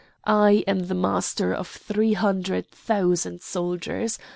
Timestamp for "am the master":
0.65-1.53